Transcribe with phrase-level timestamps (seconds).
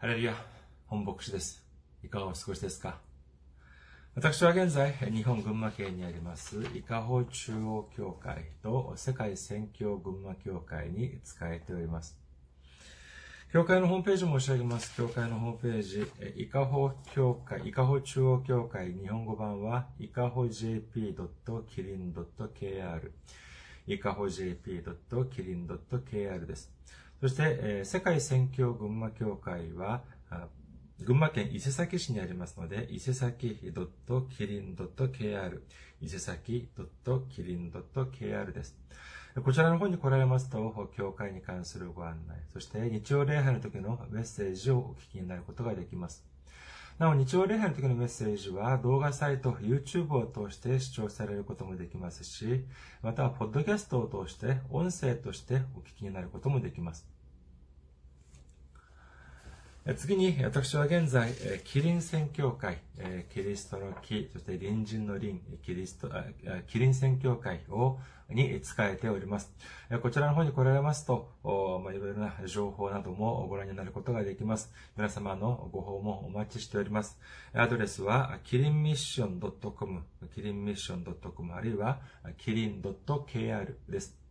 [0.00, 0.32] ハレルヤ、
[0.86, 1.66] 本牧師です。
[2.04, 3.00] いかがお過ごしですか？
[4.14, 12.16] 私は現在、日本群馬県にあります、伊香保中央教会と世界宣教群馬教会に仕えております。
[13.52, 14.94] 教会のホームページを申し上げます。
[14.96, 16.06] 教会のホームページ、
[16.36, 23.10] 伊香保教会、伊香保中央教会日本語版は、伊香保 jp.kirin.kr、
[23.88, 26.72] 伊香保 jp.kirin.kr です。
[27.20, 30.04] そして、世界宣教群馬教会は、
[31.00, 33.58] 群馬県伊勢崎市にありますので、伊勢崎
[34.38, 35.60] .kirin.kr、
[36.00, 36.68] 伊勢崎
[37.04, 38.76] .kirin.kr です。
[39.44, 46.24] こちらの方に来られますと、教会に関するご案内、そして日曜礼拝の時のメッセージをお聞きになることができます。
[46.98, 52.64] なお、日曜礼拝の時のメッセージは動画サイト、YouTube を通して視聴されることもできますし、
[53.02, 57.17] または、ポッドキャストを通して音声としてお聞きになることもできます。
[59.96, 61.32] 次に、私は現在、
[61.64, 62.78] キリン宣教会、
[63.32, 66.10] キリストの木、そして隣人の隣、キリスト、
[66.66, 69.50] キリン宣教会を、に使えております。
[70.02, 74.70] こちらの方に来られますと、いろいろな情報などもご覧になることができます。
[74.96, 77.18] 皆様のご訪問お待ちしております。
[77.54, 80.02] アドレスは、キリンミッション .com、
[80.34, 82.00] キリンミッション .com、あるいは、
[82.36, 84.27] キリン .kr です。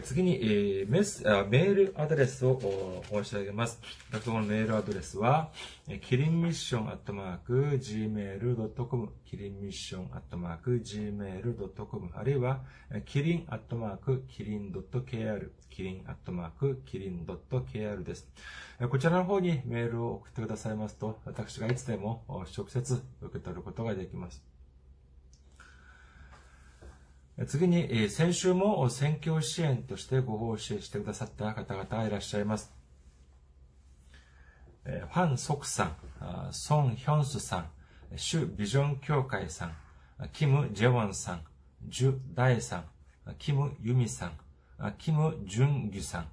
[0.00, 3.78] 次に、えメスあメールアドレスを申し上げます。
[4.10, 5.50] 私のメールアドレスは、
[5.86, 12.62] えキリンミッションアットマーク gmail.com、キリンミッションアットマーク gmail.com、あるいは、
[13.04, 18.30] キリンアットマークキリン .kr、キリンアットマークキリン .kr です。
[18.88, 24.51] こちらの方にメールを送ってくださいますと、私がいつでも直接受け取ることができます。
[27.46, 32.72] 次に、先週も選挙支援としてご奉仕してくださった方々がいらっしゃいます。
[34.84, 35.96] ファン・ソクさん、
[36.52, 37.70] ソン・ヒョンスさん、
[38.16, 39.76] シュ・ビジョン協会さん、
[40.32, 41.44] キム・ジェウォンさん、
[41.86, 42.84] ジュ・ダイさん、
[43.38, 44.32] キム・ユミさん、
[44.98, 46.28] キム・ジュンギュさん、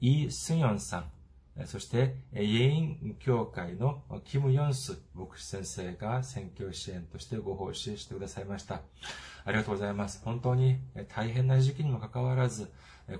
[0.00, 1.10] イ・スヨンさん、
[1.66, 8.82] そして、イェイン協会のキム・ヨンス牧師先生が選挙支援としてご奉仕してくださいました。
[9.44, 10.22] ありがとうございます。
[10.24, 12.70] 本当に大変な時期にもかかわらず、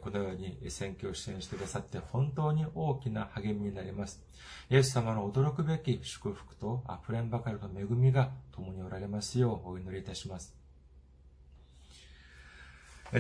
[0.03, 4.23] このように選挙を支援してくださって本当に大きな励みになります。
[4.71, 10.58] イエス様の驚くべき祝福と溢れんばかりの恵みが共におられますようお祈りいたします。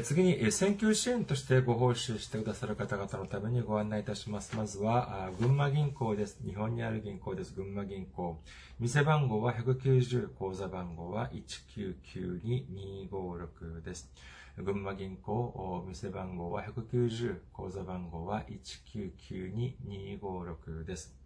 [0.04, 4.54] 次に、選挙支援としてご奉仕してくださる方々のためにご案内いたします。
[4.54, 6.38] まずは、群馬銀行です。
[6.44, 7.54] 日本にある銀行です。
[7.54, 8.38] 群馬銀行。
[8.78, 14.12] 店番号は190、口座番号は1992256です。
[14.58, 18.44] 群馬銀行、店番号は190、口座番号は
[18.92, 21.16] 1992256です。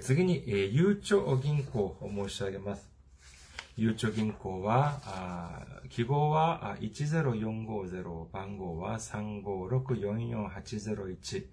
[0.00, 2.95] 次に、ゆうちょ銀行を申し上げます。
[3.78, 5.60] ゆうちょ銀行は、あ
[5.90, 11.44] 記号は10450、番号は356-44801、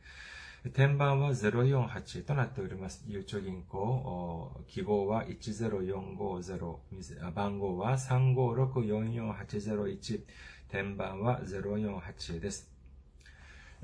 [0.74, 3.04] 天板は048となっております。
[3.10, 10.22] ゆうちょ銀行、記号は10450、番号は356-44801、
[10.70, 12.72] 天板は048です。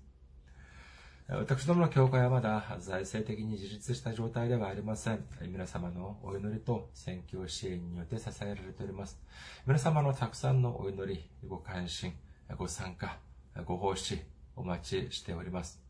[1.28, 5.24] 私どもの教会はまだ財政的に自立した状態ではありません。
[5.42, 9.18] 皆様のお祈りと選挙支援によって支えられております。
[9.66, 12.14] 皆様のたくさんのお祈り、ご関心、
[12.56, 13.18] ご参加、
[13.64, 14.20] ご奉仕、
[14.56, 15.86] お待ちしております。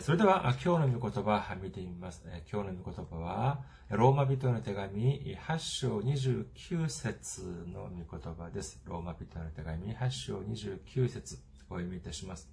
[0.00, 2.22] それでは、今日の御言葉見てみます。
[2.52, 8.80] 今日の御言葉は、ローマ人の手紙8章29節の御言葉です。
[8.84, 11.38] ローマ人の手紙8章29節
[11.70, 12.48] お読みいたします。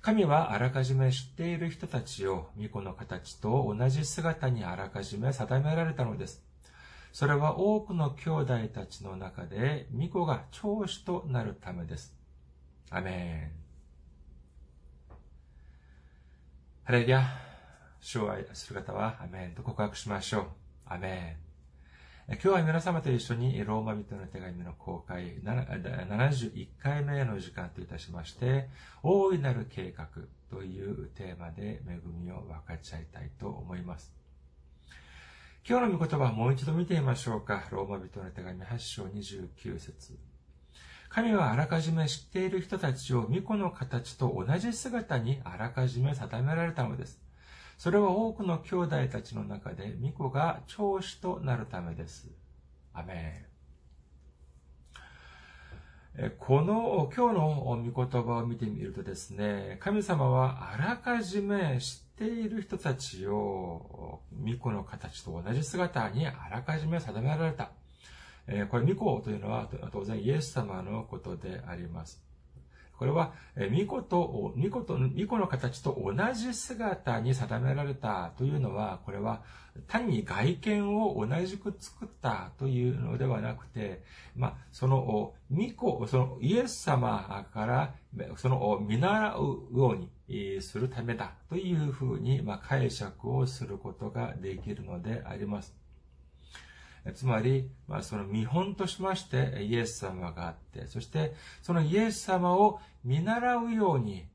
[0.00, 6.42] 神はあらかじめ知っている人たちを御子の形と同じ姿にあらかじめ定められたのです。
[7.12, 12.14] それは多くの兄弟たちの中で御子が長子となるためです。
[12.90, 13.60] アメン。
[16.84, 17.22] ハレルヤ、
[18.00, 20.46] 主を愛する方はアメンと告白しましょう。
[20.86, 21.50] アメン。
[22.34, 28.68] 今日は皆様と一緒にローマ人の手紙の公開71回目の時間といたしまして、
[29.02, 30.06] 大いなる計画
[30.48, 34.19] というテーマで恵みを分かち合いたいと思います。
[35.68, 37.68] 今日の御言葉をもう一度見てみましょうか。
[37.70, 40.18] ローマ人の手紙8章29節
[41.10, 47.20] 神はあらかじめ知っている人たちを巫女の形と同じ姿にあらかじめ定められたのです。
[47.76, 52.30] それは多くの兄弟たちの中で巫女が長子となるためです。
[52.94, 53.46] アメ
[56.16, 56.32] ン。
[56.38, 67.70] この今日の御言葉を見てみるとですね、神様はあらかじめ知っている人たちを巫女の形と同じ姿にあらかじめ定められた。
[68.46, 72.22] えこれ巫女というのは当然イエス様のことであります。
[73.00, 79.40] これは、巫女と、巫女と、巫女の形と同じ姿に定められたというのは、これは
[79.88, 84.02] 単に外見を同じく作ったというのではなくて、
[84.36, 87.94] まあ、その、巫女、そのイエス様から、
[88.36, 89.40] その、見習う
[89.74, 89.96] よ
[90.28, 95.79] うにするためだというふうに、まあ、解釈をすることができるのであります。
[97.14, 104.26] つまり、まあ、その見本としましてイエス様があって、そしてそのイエス様を見習うように、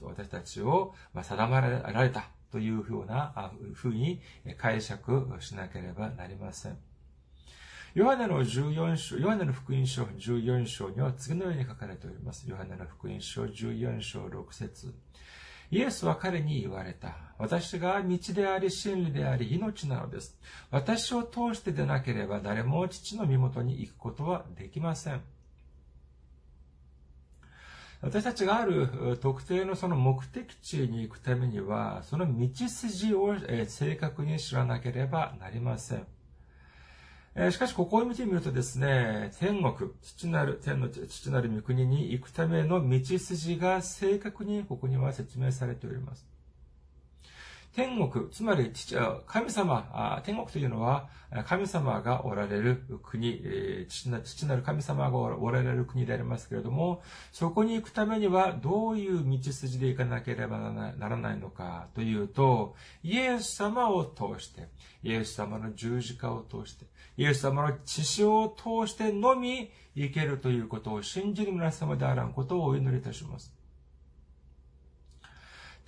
[0.00, 4.20] 私たちを定められたというふうな、ふうに
[4.58, 6.78] 解釈しなければなりません。
[7.94, 12.48] ヨハネの14章、ヨハネの福音書14章には次のように書かれております。
[12.48, 14.94] ヨハネの福音書14章6節
[15.72, 17.16] イエスは彼に言われた。
[17.38, 20.38] 私が道であり、真理であり、命なのです。
[20.70, 25.22] 私を通してでなければ誰も父の身元に行くことはできません。
[28.02, 33.34] 私たちがある特定のその目的地に行くためには、その道筋を
[33.66, 36.06] 正確に知らなければなりません。
[37.50, 46.31] しかし、ここを見てみるとですね、天国、父なる、天の父なる御国に行くための道筋が正確にここには説明されております。
[47.74, 48.96] 天国、つまり父、
[49.26, 51.08] 神様、天国というのは、
[51.46, 53.40] 神様がおられる国、
[53.88, 54.10] 父
[54.46, 57.00] なる神様がおられる国でありますけれども、
[57.32, 64.68] そこに行くためにはどういう道筋で行かなければならないのかというと、イエス様を通して、
[65.02, 66.84] イエス様の十字架を通して、
[67.16, 73.61] イエス様の血潮を通してのみ行けるということを信じる皆様であらんことをお祈りいたします。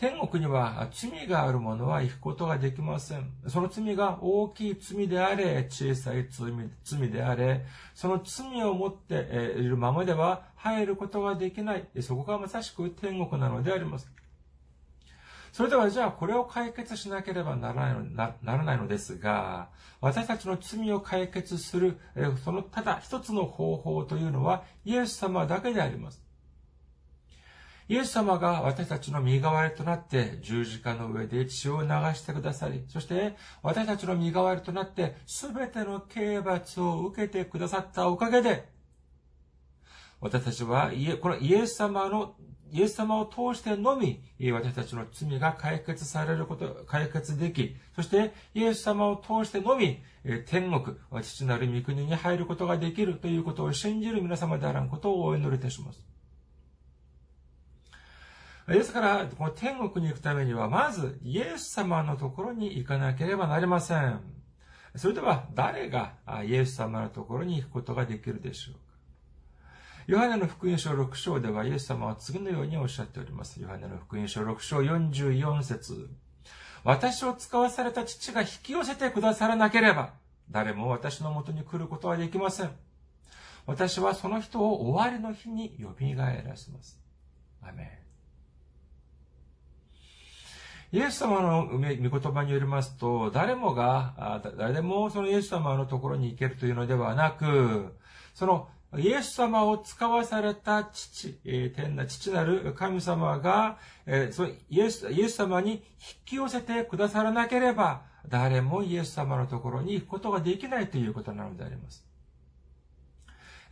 [0.04, 3.32] 天国には罪がある者は行くことができません。
[3.46, 6.52] その罪が大きい罪であれ、小さい罪
[6.84, 7.64] 罪であれ、
[7.94, 11.88] その罪を持っているままでは入ることができない。
[12.02, 14.12] そこがまさしく天国なのであります。
[15.52, 19.70] それではじゃあこれを解決しなければならないのなならないのですが、
[20.02, 21.98] 私たちの罪を解決する、
[22.44, 26.23] そのただ一つの方法というのはイエス様だけであります。
[27.86, 38.68] イエス様が私たちの身代わりとなって十字架の上で血を流してくださり、そして私たちの身代わりとなって全ての刑罰を受けてくださったおかげで、
[40.20, 42.34] 私たちはこのイエス様の
[42.72, 44.20] イエス様を通してのみ、
[44.50, 50.02] 私たちの罪が解決されること、解決でき、そしてイエス様を通してのみ、
[50.46, 56.13] 天国、父なる御国に入ることができるということを信じる皆様であらんことをお祈りいたします。
[58.66, 64.20] ですから、この天国に行くためには、まず、イエス様のところに行かなければなりません。
[64.96, 68.80] それでは、誰がイエス様のところに行くことができるでしょうか？
[70.06, 73.60] ヨハネの福音書6章ではイエス様は次のようにおっしゃっております。
[73.60, 76.10] ヨハネの福音書6章44節
[76.84, 80.12] 私を使わされた父が引き寄せてくださらなければ、
[80.50, 82.70] 誰も私のもとに来ることはできません。
[83.66, 87.00] 私はその人を終わりの日に蘇らせます。
[87.62, 88.03] アメン。
[90.94, 97.96] イエス様の御言葉によりますと、誰もが、誰でもそのイエス様のところに行けるというのではなく、
[98.32, 103.76] そのイエス様を使わされた父、天な父なる神様が、
[104.30, 105.80] そのイエスイエス様に引
[106.26, 112.03] き寄せてくださらなければ、誰もイエス様のところに行くことができないということなのであります。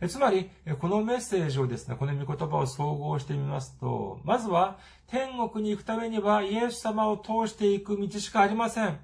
[0.07, 8.99] つまり、このメッセージをですね、この御言葉を総合してみますと、まずは、天国に行くためには、イエス様を通していく道しかありません。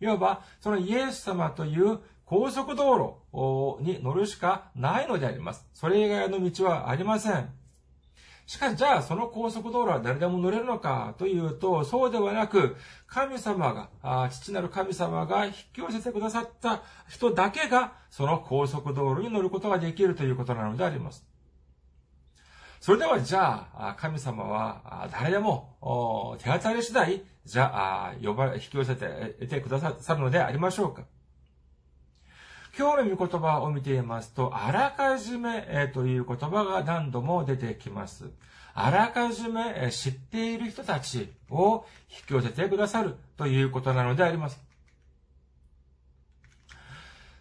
[0.00, 3.22] いわば、そのイエス様という高速道
[3.78, 5.66] 路に乗るしかないのであります。
[5.72, 7.63] それ以外の道はありません。
[8.46, 21.24] しかし、じゃあ、その高速道路は誰でも乗れるのかというと、そうではなく、神様が、父なる神様が引き寄せてくださった人だけが、その高速道路に乗ることができるということなのであります。
[22.80, 31.04] それでは、じゃあ、神様は、誰でも、手当たり次第、じゃあ、呼ば、引き寄せてくださるのでありましょうか
[32.76, 38.24] 今日の御言葉を見ていますと、あらかじめという言葉が何度も出てきます。
[38.74, 44.60] あらかじめ知っている人たちを引き寄せてくださるということなのであります。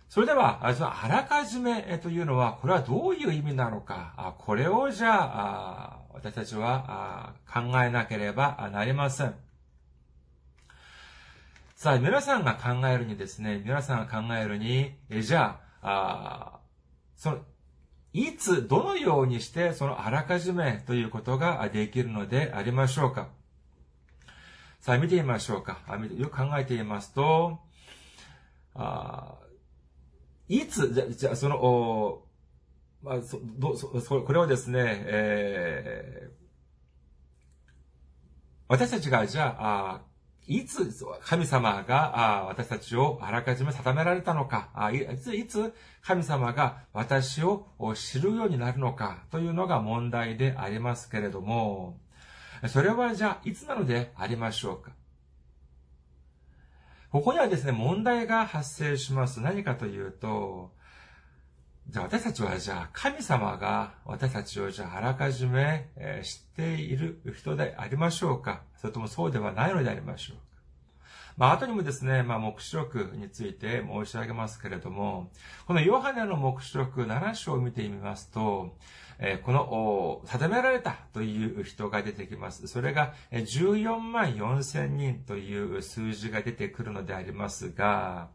[0.07, 9.33] それでは、あらかじめというのは、これはどういう意味なのか、これをじゃあ、私たちは考えなければなりません。
[11.83, 16.61] さあ、皆さんが考えるにですね、皆さんが考えるに、えじゃあ、
[17.17, 17.39] その、
[18.13, 23.27] いつ、どのようにして、そのあらかじめということができるのでありましょうか？
[24.79, 25.81] さあ、見てみましょうか。
[26.17, 27.59] よく考えていますと、
[28.75, 29.39] あ
[30.47, 32.27] いつ、じゃ、じゃその、お
[33.01, 36.33] まあ、そ、ど、そ、そこれをですね、えー、
[38.69, 40.12] 私たちが、じゃあ、
[40.47, 40.91] いつ
[41.23, 49.23] 神様が私たちをあらかじめ定められたのか、いつ、いつ神様が私を知るようになるのか。
[49.31, 51.97] というのが問題でありますけれども、
[52.67, 54.91] それはじゃあいつなのでありましょうか。
[57.11, 59.39] ここにはですね、問題が発生します。
[59.39, 60.73] 何かというと、
[61.89, 65.89] じゃあ私たちはじゃあ神様が私たちをじゃああらかじめ
[66.23, 68.61] 知っている人でありましょうか。
[68.77, 70.43] それともそうではないのでありましょうか。
[71.37, 75.31] まあ後にもですね、まあ目視録について申し上げますけれども、
[75.67, 78.75] このヨハネの目視録7章を見てみますと、
[79.19, 82.67] えこの、定められたという人が出てきます。
[82.67, 88.29] それが14万4千人という数字が出てくるのでありますが、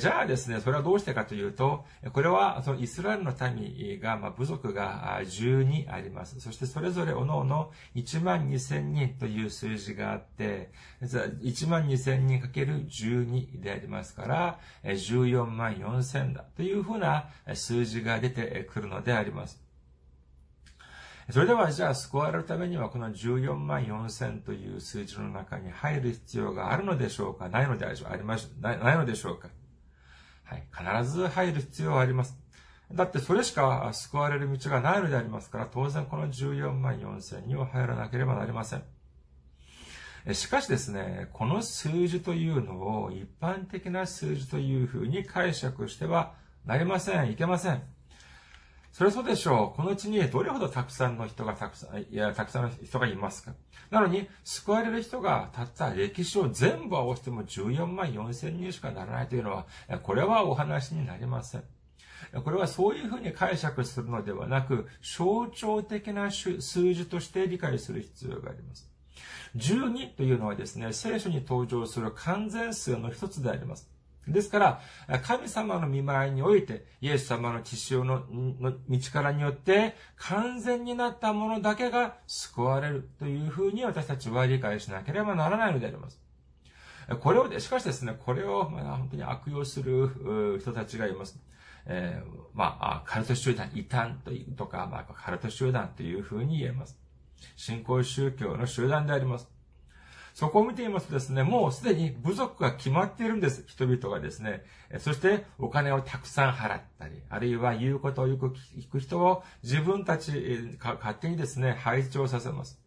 [0.00, 6.40] じゃあですね、それはどうしてかというと、これはそのイスラエルの民が、まあ、部族が12あります。
[6.40, 10.70] そしてそれぞれ各々1万2千人という数字があって、
[11.02, 19.65] 1万2千人かける12でありますから、14万4千だというふうな数字が出てくるのであります。
[21.30, 27.48] それではじゃあ救われるためにはこの14万4千という数字の中に入る必要があるのでしょうか？
[27.48, 29.48] ないのでありましないないのでしょうか？
[30.44, 30.64] はい。
[31.02, 32.38] 必ず入る必要はあります。
[32.92, 38.84] だってそれしか救われる道がないのでありますから、当然この14万4千には入らなければなりません。
[40.32, 47.32] しかしですね、この数字というのを一般的な数字というふうに解釈してはなりません。
[47.32, 47.82] いけません。
[48.96, 49.76] それそうでしょう。
[49.76, 53.52] この地にどれほどたくさんの人がたくさん、いや、たくさんの人がいますか。
[53.90, 59.66] なのに、救われる人がたった歴史を全部合わせても14万4千人しかならないというのは、
[60.02, 61.64] これはお話になりません。
[62.42, 66.58] これはそういうふうに解釈するのではなく、象徴的な数
[66.94, 68.90] 字として理解する必要があります。
[69.56, 73.94] 12というのはですね、聖書に登場する完全数の一つであります。
[74.28, 86.20] ですから、神様の見舞いにおいて、イエス様の血潮の道からによって、完全になったものだけが救われるというふうに私たちは理解しなければならないのであります。
[87.20, 91.38] これを、しかしですね、これを、まあ、本当に悪用する人たちがいます。
[91.86, 96.98] えー、まあ、カルト集団、異端というとか、まあ、カルト集団というふうに言えます。
[97.54, 99.48] 信仰宗教の集団であります。
[100.36, 103.64] そこを見てみますとですね、もうすでに部族が決まっているんです。
[103.66, 104.64] 人々がですね。
[104.98, 112.78] そしてお金をたくさん払ったり、あるいは言うことをよく聞く人を自分たち勝手にですね、配置をさせます。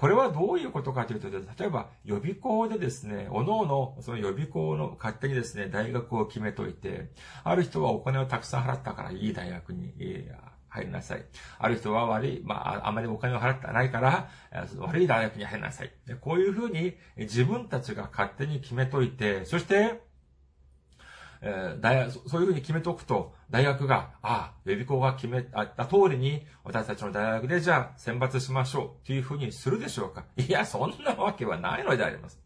[0.00, 7.12] これはどういうことかというと、例えば予備校でですね、おのおのその予備校の勝手にですね、大学を決めといて、
[7.44, 9.94] ある人はお金をたくさん払ったからいい大学に、
[10.72, 11.24] 入りなさい。
[11.58, 14.30] ある人は悪い、まあ、あまりお金を払ってないから、
[14.78, 15.92] 悪い大学に入りなさい。
[16.06, 20.00] でこういうふうに自分たちが勝手に決めといて、そして、
[21.42, 32.40] えー、大学、そういうふうに決めておくと、大学が、ああ、予備校が決めた通りに、私たちの大学でじゃあ選抜しましょう、というふうにするでしょうかいや、そんなわけはないのであります。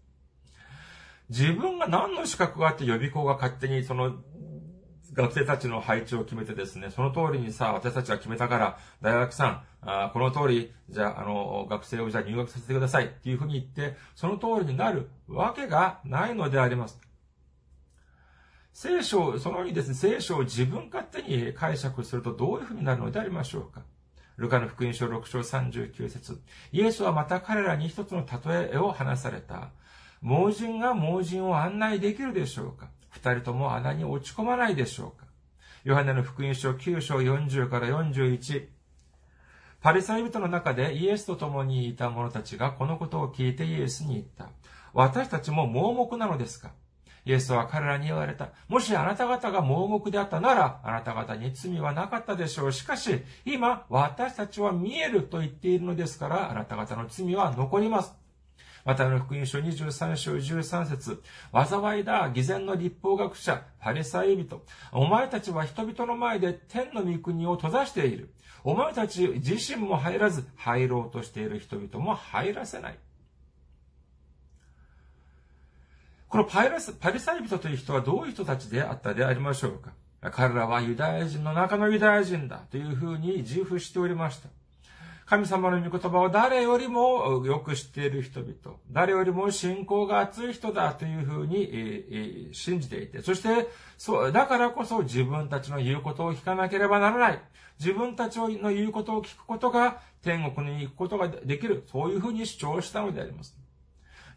[1.29, 4.17] 自分が何の資格があって予備校が勝手にその
[5.17, 17.01] 学生たちの配置を決めてですね、その通りにさ、私たちが決めたから、大学さん、あこの通り、じゃあ、あの、学生をじゃあ入学させてくださいっていうふうに言って、その通りになるわけがないのであります。
[18.75, 23.83] 聖書、そのようにですね、聖書を自分勝手に解釈するとどういうふうになるのでありましょうか。
[24.37, 26.43] ルカの福音書6章39節
[26.73, 29.71] イエスはまた彼らに一つの例えを話された。
[30.21, 32.91] 盲人が盲人を案内できるでしょうか
[33.27, 35.27] 二人とも穴に落ち込まないでしょうか？
[35.83, 38.69] ヨハネの福音書9章40から41。
[39.81, 44.51] パリサイ人の中でイエスと共にいた者たちがこのことを聞いてイエスに言った。
[44.95, 46.71] 私たちも盲目なのですか？
[47.25, 48.51] イエスは彼らに言われた。
[48.69, 52.73] もしあなた方が盲目であったなら、あなた方に罪はなかったでしょう。
[52.73, 58.15] しかし、今、私たちは見えると言っているのですから、あなた方の罪は残ります。
[58.87, 61.21] またの福音書23章13節
[61.53, 64.63] 災いだ、偽善の立法学者、パリサイ人。
[64.93, 68.33] お前たちは人々の前で天の御国を閉ざしている。
[68.63, 72.99] お前たち自身も入らず、入ろうとしている人々も入らせない。
[76.29, 76.63] このパ
[77.11, 79.91] リサイ人という人はどういう人たちであったでありましょうか
[80.31, 84.49] 彼らはユダヤ人の中のユダヤ人だというふうに自負しておりました。
[85.27, 88.53] 神様の御言葉を誰よりもよく知っている人々、
[88.93, 93.69] 誰よりも信仰が熱い人だというふうに信じていて、そして、
[93.99, 97.43] そう、だからこそ自分たちの言うことを聞かなければならない。
[97.81, 101.85] 自分たちの言うことを聞くことが天国に行くことができる。
[101.91, 103.59] そういうふうに主張したのであります。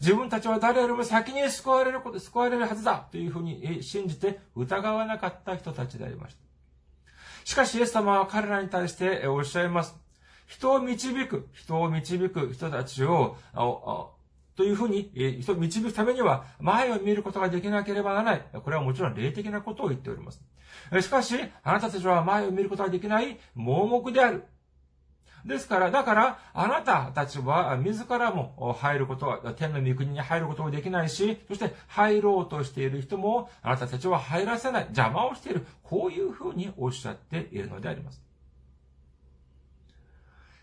[0.01, 6.41] 自分たちは誰よりも先に救われること、救われるはずだというふうに信じて疑わなかった人たちでありました。
[7.45, 10.08] しかし、イエス様は彼らに対しておっしゃいます。
[10.49, 13.37] 人を導く、人を導く人たちを、
[14.55, 18.45] というふうに、人を導くためには、前を見ることができなければならない。
[18.63, 20.41] これはもちろん霊的なことを言っております。
[21.01, 24.43] しかし、あなたたちは前を見ることができない盲目である。
[25.45, 35.65] ですから、だから、あなたたちは自らも入ることは、天の御国に入ることもできないし、そして入ろうとしている人も、あなたたちは入らせない、邪魔をしている。
[35.83, 38.28] こういうふうにおっしゃっているのであります。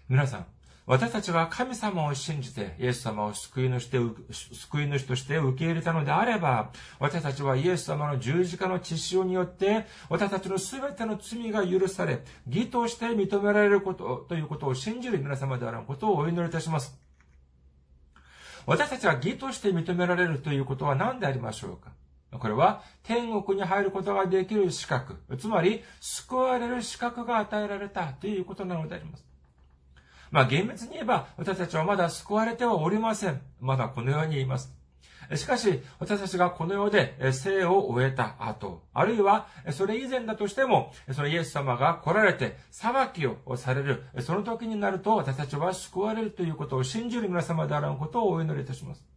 [0.08, 0.46] 皆さん、
[0.86, 3.98] 私たちが神様を信じて、イエス様を救い主で
[4.30, 6.70] 救い主として受け入れたのであれば、
[7.00, 16.96] 私たちはイエス様の十字架の血潮によって、私たちの全ての罪が許され、義として認められることということを信じる皆様であることをお祈りいたします。
[18.64, 21.90] 私たちが義として認められるということは何でありましょうか？
[22.38, 29.24] これは天国に入ることができる資格、つまり救われる資格が与えられたということなのであります。
[30.36, 33.40] まあ厳密に言えば、私たちはまだ救われてはおりません。
[33.58, 34.70] まだこのように言います。
[35.34, 49.15] しかし、私たちがこの世で生を終えた後、あるいはそれ以前だとしても、そのイエス様が来られて裁きをされる、その時になると私たちは救われるということを信じる皆様であらんことをお祈りいたします。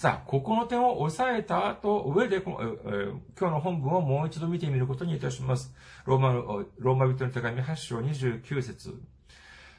[0.00, 5.74] さあ、ここの点を押さえた後、上で、今日の本文をもう一度見てみることにいたします。
[6.06, 8.98] ローマ、ローマ人の手紙8章29節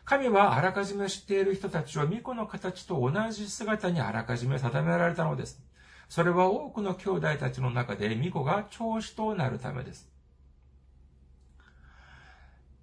[0.05, 5.59] 神はあらかじめ知っている人たちを巫女の形と同じ姿にあらかじめ定められたのです。
[6.07, 10.10] それは多くの兄弟たちの中で巫女が長子となるためです。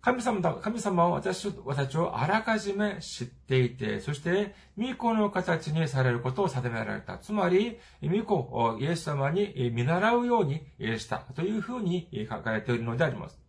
[0.01, 7.19] 神様だ、神様は私私をあらかじめ知っていて、そして、巫女の形にされることを定められた。
[7.19, 10.63] つまり、巫女、イエス様に見習うように
[10.99, 13.41] したというふうに書かれているのであります。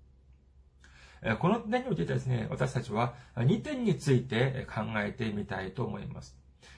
[1.39, 6.35] この点においてですね、私たちは2点について考えてみたいと思います。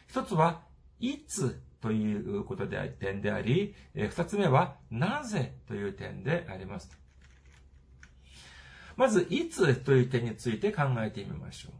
[0.07, 0.63] 一つは、
[0.99, 7.00] いつということで点であり、二つ目は、なぜという点であります。
[9.01, 11.71] まず、いつという点について考えてみましょう。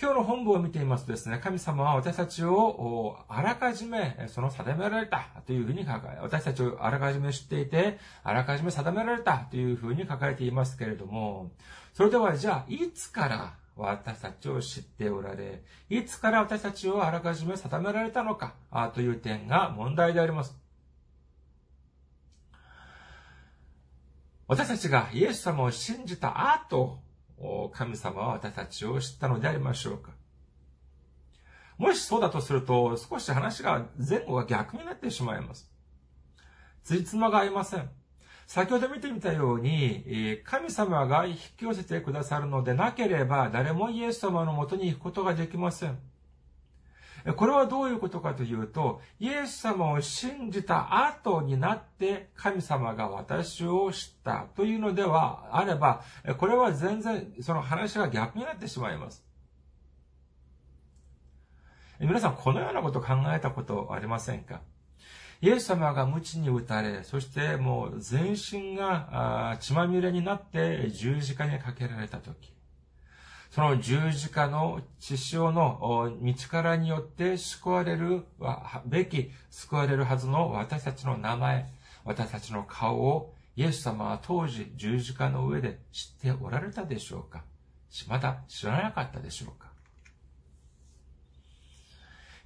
[0.00, 11.52] 今日の本部を見ていますとですね、神様は私たちをあらかじめその定められたというふうに書かれ、私たちをあらかじめ知っていて、あらかじめ定められたというふうに書かれていますけれども、
[11.94, 18.54] それではじゃあ、いつから私たちを知っておられ、いつから私たちをあらかじめ定められたのか
[18.92, 20.59] という点が問題であります。
[24.50, 26.98] 私たちがイエス様を信じた後、
[27.72, 30.10] 神様は私たちを知ったのでありましょうか
[31.78, 35.70] もしそうだとすると、少し話が、前後が逆になってしまいます。
[36.82, 37.88] ついつまが合いません。
[38.48, 45.96] 先ほど見てみたように、神様が引き寄せてくださるのでなければ、誰もイエス様のもとに行くことができません。
[47.36, 56.02] これはどういうことかというと、イエス様を信じた後になって神様が私を知ったというのではあれば、
[56.38, 59.24] これは全然その話が逆になってしまいます。
[61.98, 64.60] 皆さん、このようなこと考えたことありませんか？
[65.42, 72.52] イエス様が鞭に打たれ、そしてもう全身が血まみれになって十字架にかけられたとき、
[73.50, 78.24] その十字架の血潮の道からによって救われる
[78.86, 81.66] べき、救われるはずの私たちの名前、
[82.04, 87.42] 私たちの顔をイエス様は当時十字架の上で知っておられたでしょうか？
[88.08, 89.68] まだ知らなかったでしょうか？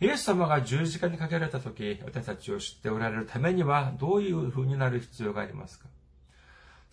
[0.00, 5.86] イエス様が十字架にかけられた時、私たちを知っておられるためには、どういう風になる必要がありますか？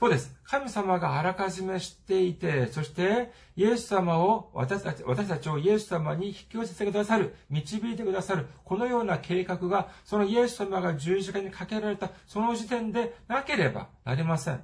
[0.01, 0.35] そうです。
[0.43, 14.63] 神様があらかじめ知っていて、そして、イエス様を、私たち、私たちをイエス様に引き寄せてくださる、導いてくださる、このような計画が、そのイエス様が十字架にかけられた、その時点でなければなりません。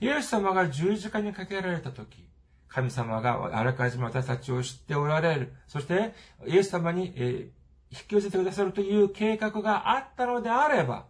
[0.00, 2.28] イエス様が十字架にかけられたとき、
[2.68, 5.54] 神様があらかじめ私たちを知っておられる。
[5.66, 6.12] そして、
[6.46, 11.06] イエス様に、えー、引き寄せてくださるという計画があったのであれば、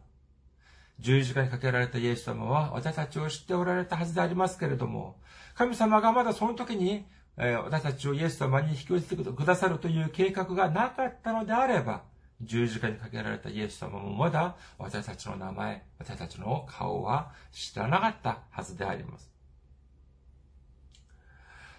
[0.98, 5.16] 十字架にかけられたイエス様は私たちを知っておられたはずでありますけれども、
[5.54, 7.06] 神様がまだその時に、
[7.36, 12.02] え私たちをイエス様に引き寄せてくださるという計画がなかったのであれば、
[12.40, 19.30] 十字架にかけられたイエス様もまだ私たちの名前、私たちの顔は知らなかったはずであります。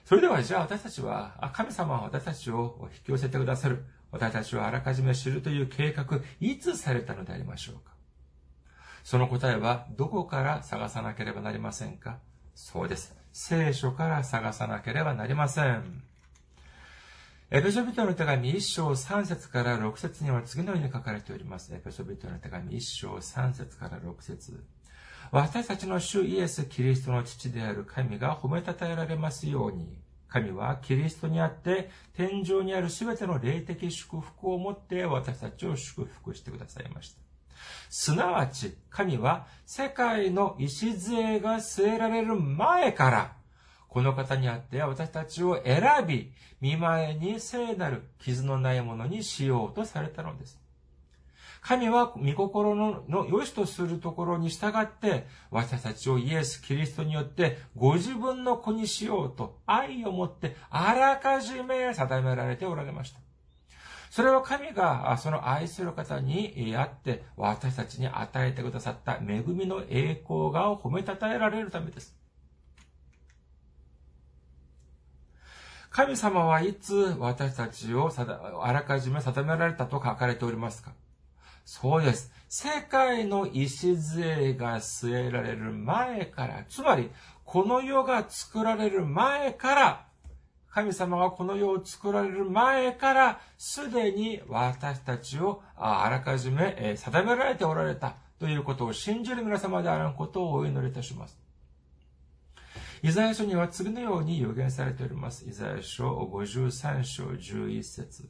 [0.05, 6.05] それではじゃあ私たちは、神様は私たちを引き寄せてくださる、私たちをあらかじめ知るという計画、
[6.39, 7.96] いつされたのでありましょうか？
[9.09, 12.17] その答えはどこから探さなければなりませんか？
[12.55, 13.15] そうです。
[13.31, 16.03] 聖書から探さなければなりません。
[17.49, 21.73] エペソビトの手紙1章3節から6節には次のように書かれております。
[21.73, 24.61] エペソビトの手紙1章3節から6節
[25.31, 29.87] 私たちの主イエス・キリストの父である神が褒めたたえられますように、
[30.27, 37.26] 神はキリストにあって天井にあるすべての霊的祝福をもって私たちを祝福してくださいました。
[37.89, 43.33] すなわち、神は世界の礎が据えられる前から、
[43.87, 50.59] この方にあって私たちを選び、見前に聖なる傷のないものにしようとされたのです。
[51.61, 63.19] 神は御心のの良しとするところに従って、私たちをイエス・キリストによってご自分の子にしようと愛を持ってあらかじめ定められておられました。
[64.17, 72.17] それは神がその愛する方にあって私たちに与えてくださった恵みの栄光が褒めたたえられるためです。
[75.91, 78.11] 神様はいつ私たちを
[78.63, 80.93] あらかじめ定められたと書かれておりますか？
[81.63, 82.31] そうです。
[82.49, 87.11] 世界の礎が据えられる前から、つまり、
[87.45, 90.06] この世が作られる前から
[90.77, 101.35] 神様がこの世を作られる前から、すでに私たちをあらかじめ定められておられたということを信じる皆様であることをお祈りいたします。
[103.01, 105.49] イザヤ書には次のように予言されております。
[105.49, 108.29] イザヤ書53章11節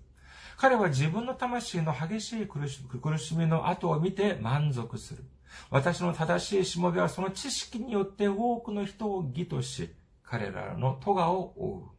[0.55, 5.25] 彼は自分の魂の激しい苦しみの後を見て満足する。
[5.69, 11.96] 私の正しいしもべはその知識によって多くの人を義とし、彼らの咎を追う。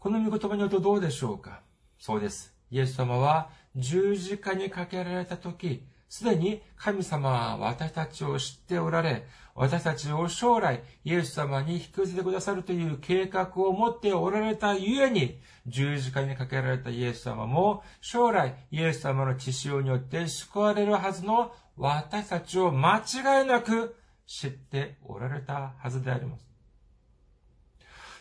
[0.00, 1.60] この御言葉によるとどうでしょうか？
[1.98, 2.54] そうです。
[2.70, 26.46] イエス様は十字架にかけられた時、すでに神様は私たちを知っておられ、私たちを将来イエス様に引き寄せてくださるという計画を持っておられたゆえに、十字架にかけられたイエス様も、将来イエス様の血潮によって救われるはずの私たちを間違いなく知っておられたはずであります。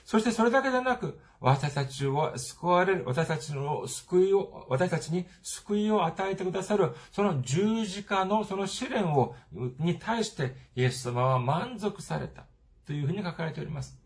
[0.05, 9.35] そしてそれだけでなく、私たちを救われる、私たちの救いを、私たちに救いを与えてくださる、その十字架のその試練を、
[9.79, 12.45] に対してイエス様は満足された
[12.85, 13.97] というふうに書かれております。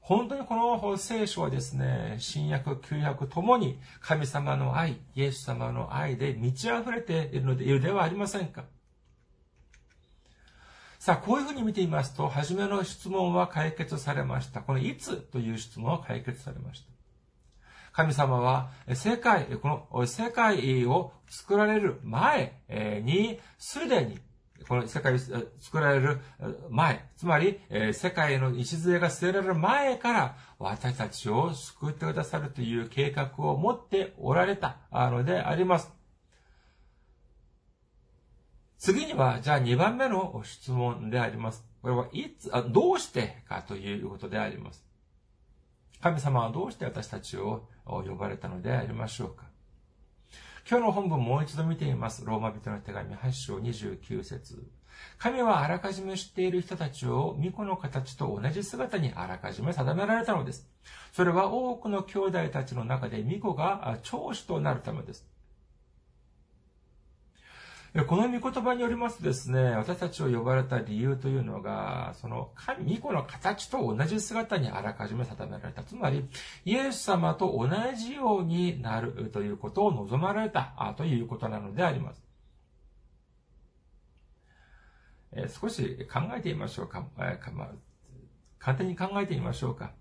[0.00, 8.64] 本当にこの聖書はですね、新約、旧約ともに神様の愛、イエス様の愛で満ち溢れているのでいるではありませんか？
[11.08, 14.60] さあ、こういうふうに見てみますと、初めの質問は解決されました。
[14.60, 16.86] このいつという質問は解決されました。
[17.92, 22.52] 神様は世界、この世界を作られる前
[23.02, 24.18] に、すでに、
[24.68, 26.18] この世界を作られる
[26.68, 27.58] 前、つまり
[27.94, 35.90] 世界の礎が据えられる前から私たちを救ってくださるという計画を持っておられたのであります。
[38.78, 41.64] 次には、じゃあ2番目の質問であります。
[41.82, 44.88] これは、いつ、あどうしてかということであります。
[46.00, 49.46] 神様はどうして私たちを呼ばれたのでありましょうか
[50.70, 52.24] 今日の本文もう一度見てみます。
[52.24, 54.62] ローマ人の手紙8章29節
[55.18, 60.68] 神はあらかじめ知っている人たちを巫女の形と同じ姿にあらかじめ定められたのです。
[61.12, 65.26] それは多くの兄弟たちの中で巫女が長子となるためです。
[68.06, 75.82] この御言葉によりますとですね、私たちを呼ばれた理由というのが、その神、御子の形と同じ姿にあらかじめ定められた。
[75.82, 76.28] つまり、
[76.66, 82.22] イエス様と同じようになるということを望まれたということなのであります。
[85.32, 87.06] え少し考えてみましょうか。
[87.18, 87.70] えかま
[88.58, 89.92] 簡単に考えてみましょうか。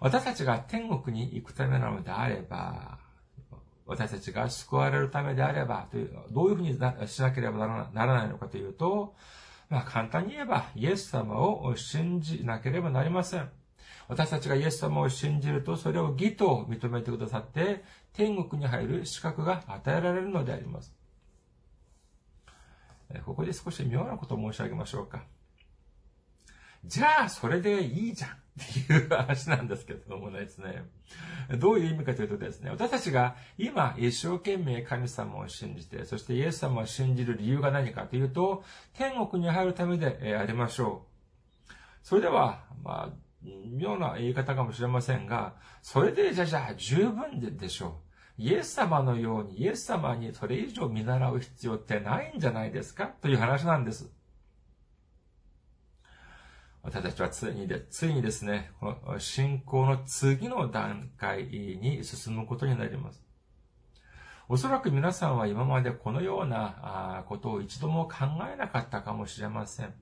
[0.00, 2.98] 私たちが天国に行くためなのであれば、
[3.86, 6.74] 私たちが救われるためであれば、というどういうふうに
[7.08, 9.14] しなければならないのかというと、
[9.68, 13.48] まあ簡単に言えば、イエス様を信じなければなりません。
[14.08, 20.94] 私たちがイエス様を信じると、それを義と認めてくださって、天国に入る資格が与えられるのであります。
[23.24, 25.24] ここで少し妙なことを申し上げましょうか。
[26.84, 30.84] じゃあ、それでいいじゃんっていう話なんですけれどもですね。
[31.58, 38.64] どういう意味かというとですね、私たちが今一生懸命神様を信じて、そしてイエス様を信じる理由が何かというと、
[38.94, 41.06] 天国に入るためでありましょ
[41.68, 41.72] う。
[42.02, 43.16] それでは、まあ、
[43.70, 48.00] 妙な言い方かもしれませんが、それでじゃじゃ十分ででしょ
[48.38, 48.42] う。
[48.42, 53.06] イエス様のように、イエス様にそれ以上見習う必要ってないんじゃないですか？
[53.06, 54.10] という話なんです。
[56.86, 63.20] 私たちはついにで、ついにですね、この信仰の次の段階に進むことになります。
[64.48, 69.92] おそらく皆さんは今までこのようなことを一度も考えなかったかもしれません。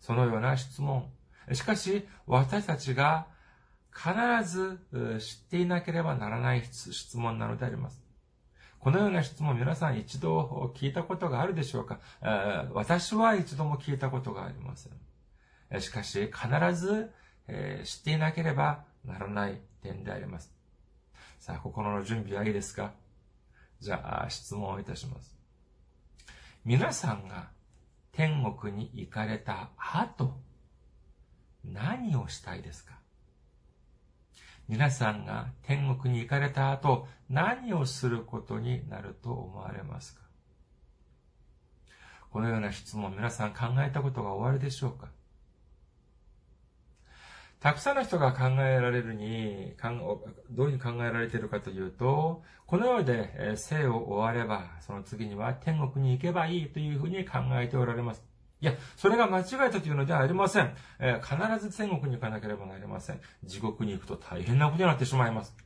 [0.00, 1.06] そのような質問。
[1.52, 3.26] しかし、私たちが
[3.90, 4.12] 必
[4.46, 4.78] ず
[5.18, 8.04] 知っていなければならない質問なのであります。
[8.80, 12.00] このような質問皆さん一度聞いたことがあるでしょうか？
[12.74, 14.92] 私は一度も聞いたことがありません。
[15.80, 17.12] しかし、必ず
[17.48, 20.52] え知っていなければならない点であります。
[21.38, 22.92] さあ、心の準備はいいですか？
[23.80, 25.36] じゃあ、質問をいたします。
[26.64, 27.50] 皆さんが
[28.12, 30.40] 天国に行かれた後、
[31.64, 32.94] 何をしたいですか？
[34.66, 40.22] 皆さんが天国に行かれた後、何をすることになると思われますか？
[42.30, 45.08] このような質問、皆さん考えたことが終わるでしょうか？
[47.64, 49.72] たくさんの人が考えられるに、
[50.50, 58.22] どういうふうに考えられているかというと、この世で生を終われば、その次には天国に行けばいいというふうに考えておられます。
[58.60, 60.76] いや、それが間違えたというのではありません。
[60.98, 63.20] えー、必ず天国に行かなければなりません。
[63.44, 65.56] 地獄に行くと大変なことになってしまいます。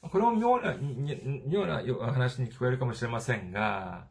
[0.00, 0.74] これも妙な、
[1.46, 4.06] 妙な話に聞こえるかもしれませんが、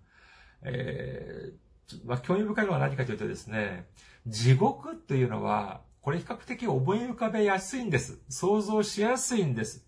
[0.62, 3.88] えー、まあ、興味深いのは何かというとですね、
[4.28, 8.20] 地獄というのは、これ比較的思い浮かべやすいんです。
[8.28, 9.86] 想像しやすいんです。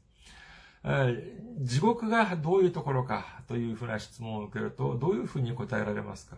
[1.62, 6.36] 地獄がどういうところかというふうな質問を受けると、どういうふうに答えられますか？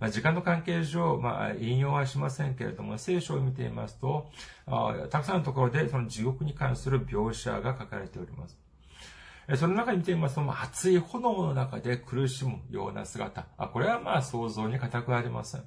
[0.00, 4.30] まあ、時間の関係上、まあ、引用はしませんけれども、聖書を見ていますと、
[4.66, 8.58] あたくさんのところでその地獄に関する描写が書かれております。
[9.56, 13.46] その中に見てみますと、熱い炎の中で苦しむような姿。
[13.72, 15.62] これはまあ想像に固くありません。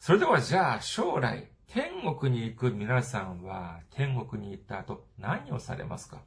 [0.00, 6.22] それではじゃあ将来、天国に行く皆さんは天国に行った後何をされますか？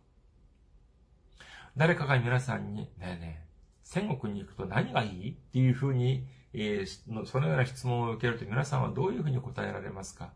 [1.76, 5.32] 誰かが皆さんに、ねえねえ、天国に行くと何がいい？
[5.32, 10.34] っていうふうに、えー、そのような質問を受けると皆さんはどういうふうに答えられますか？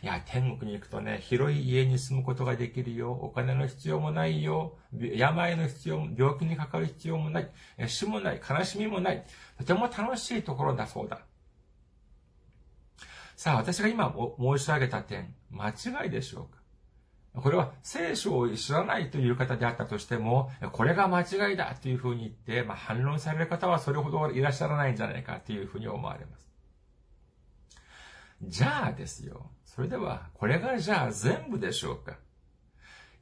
[0.00, 3.10] いや、天国に行くとね、広い家に住むことができるよ。
[3.10, 4.78] お金の必要もないよ。
[4.96, 7.50] 病の必要も、病気にかかる必要もない。
[7.88, 8.40] 死もない。
[8.48, 9.26] 悲しみもない。
[9.58, 11.22] とても楽しいところだそうだ。
[13.38, 17.40] さあ、私が今申し上げた点、間違いでしょうか？
[17.40, 26.48] これは聖書を知らないという方であったとしても、これが間違いだというふうに言って、まあ、反論される方はそれほどいらっしゃらないんじゃないかというふうに思われます。
[28.42, 29.52] じゃあですよ。
[29.64, 32.16] それでは、これがじゃあ全部でしょうか？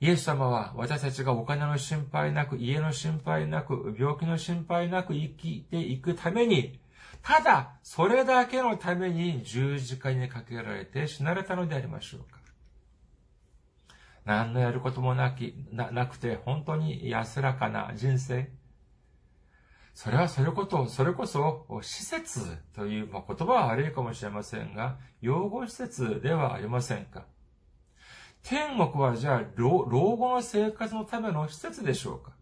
[0.01, 6.81] イエス様は私たちがお金の心配なく、家の心配なく、病気の心配なく生きていくために、
[7.27, 12.39] ただ、それだけのために十字架にかけられて死なれたのでありましょうか
[14.25, 18.49] 何のやることもなき、な、なくて、本当に安らかな人生。
[19.93, 27.25] それはそれこと、それこそ、施設という、まあ、言葉は悪いかもしれませんが、養護施設ではありませんか。
[28.45, 32.37] 天国はじゃあ老、老後の生活のための施設でしょうか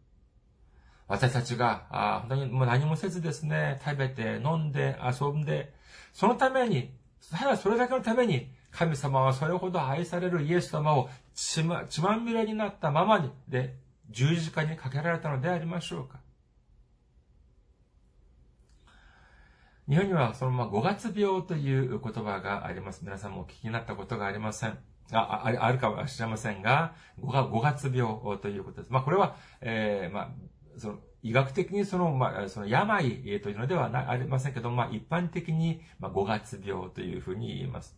[1.07, 5.73] 私たちが、あ本当にもう何もせずですね、食べて、飲んで、遊んで、
[6.13, 6.93] そのために、
[7.31, 13.77] ただそれだけのために、神様はそれほど愛されるイエス様を血ま、血まみれになったままに、で、
[14.11, 16.19] 十字架にかけられたのでありましょうか。
[19.89, 23.03] 日本にはそのまま5月病という言葉があります。
[23.05, 24.79] 皆さんもお聞きになったことがありません。
[25.13, 28.91] あ、ああるかもしれませんが、5月病ということです。
[28.91, 30.29] まあこれは、えー、まあ、
[30.79, 33.03] その、医学的にその、まあ、その病
[33.41, 37.97] というのではありませんけど、まあ一般的に、まあ5月病というふうに言います。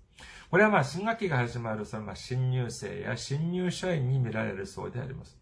[0.51, 5.37] これはまあ新学期が始まるそのまあ新入生や新入社員に見られるそうであります。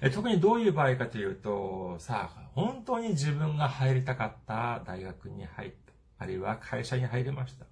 [0.00, 5.76] え特にどういう場合かというと、さあ、本当に自分が入りたかった大学に入った。
[6.18, 7.66] あるいは会社に入りました。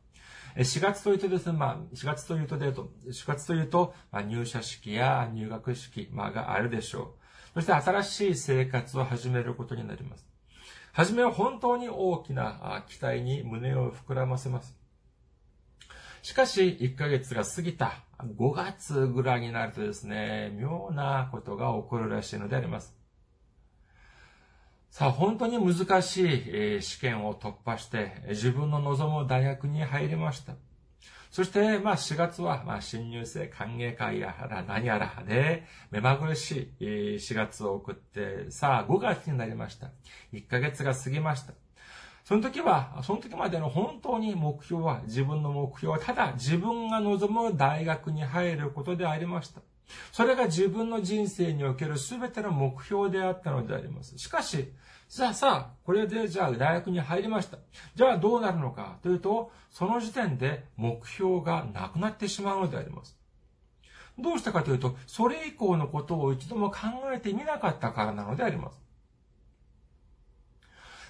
[0.56, 7.25] 4月というとですね、まあ、4月というとでと、4月というと、まあ、入社式や入学式、まあ、があるでしょう。
[7.56, 10.28] そして新しい生活を始めることになります。
[10.92, 14.76] はじめは本当に大きな期待に胸を膨らませます。
[16.20, 22.94] しかし、1ヶ月が過ぎた5月ぐらいになるとですね、妙なことが起こるらしいのであります。
[24.90, 30.52] さあ、本当に難しい試験を突破して、自分の望む大学に入りました。
[31.30, 36.84] そして、まあ、4月は、まあ、新入生歓迎会やら何やらで、目まぐるしい
[37.16, 39.90] 4月を送って、さあ、5月になりました。
[40.32, 41.52] 1ヶ月が過ぎました。
[42.24, 49.60] その時は、その時までの本当に目標は、自分の目標は、ただ自分が望む大学に入ることでありました。
[50.12, 54.18] それが自分の人生における全ての目標であったのであります。
[54.18, 54.72] しかし、
[55.08, 57.58] さあさあ、これでじゃあ大学に入りました。
[57.94, 63.16] じゃあどうなるのかというと、その時点で目標がなくなってしまうのであります。
[64.18, 66.78] どうしたかというと、それ以降のことを一度も考
[67.14, 68.80] えてみなかったからなのであります。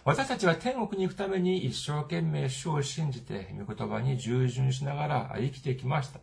[0.04, 6.20] 私たちは天国に行くために一生懸命主を信じて、御言葉に従順しながら生きてきました。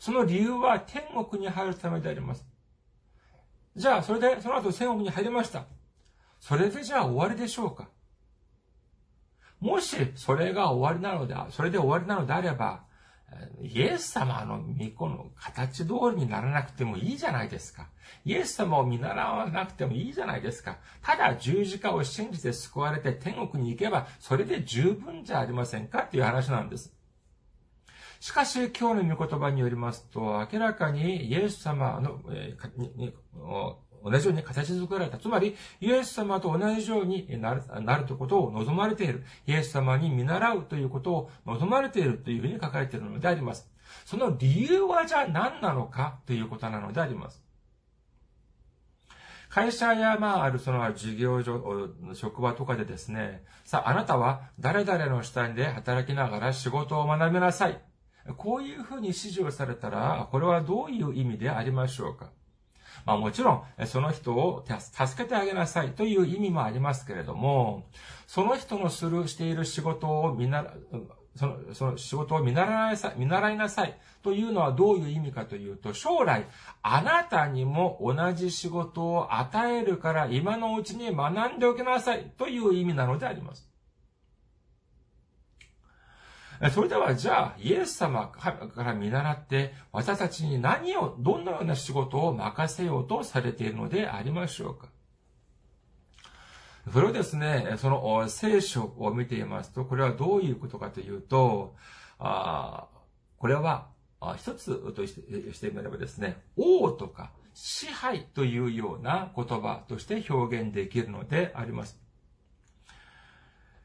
[0.00, 2.44] その理由は天国に入るためであります。
[3.76, 5.66] じゃあ、それで、その後天国に入りました。
[6.46, 7.88] それでじゃあ終わりでしょうか？
[9.60, 12.84] もし、それが終わりなので、それで終わりなのであれば、
[13.62, 17.88] イエス様の御子の形通りにならなくてもいいじゃないですか。
[18.26, 20.76] イエス様を見習わなくてもいいじゃないですか。
[21.00, 26.02] ただ十字架を信じて救われて天国に行けば、それで十分じゃありませんか？
[26.02, 26.92] っていう話なんです。
[28.20, 32.54] しかし、今日の御言葉によりますと、明らかにイエス様の、え、
[34.04, 35.18] 同じように形作られた。
[35.18, 39.24] つまり、イエス様と同じようになる、なるということを望まれている。
[39.46, 43.68] イエス様に見習うということを望まれているというふうに書かれているのであります。
[44.04, 47.42] その理由はじゃあ何なのかということなのであります。
[49.48, 57.80] 会社や、まあ、あるその事業所、職場とかでですね、さあ、あなたは誰々の下で働きながら仕事を学びなさい。
[58.36, 62.32] こういうふうに指示をされたら、これはどういう意味でありましょうか
[63.04, 67.86] まあもちろん、その人を助けてあげなさいという意味もありますけれども、
[68.26, 70.72] その人のする、している仕事を見習、
[71.36, 76.46] その、その仕事を見習いさい、見習いなさいというのはどういう意味かというと、将来、
[76.82, 83.73] あなたにも同じ仕事を与えるから今のうちに学んでおきなさいという意味なのであります。
[86.72, 94.88] それではじゃあ、イエス様から見習って、私たちに何を、どんなような仕事を任せようとされているのでありましょうか？
[96.92, 101.74] それをですね、その聖書を見ていますと、これはどういうことかというと、
[102.18, 102.88] あ
[103.38, 103.88] これは、
[104.36, 112.00] 一つとしてみればですね、王とか支配というような言葉として表現できるのであります。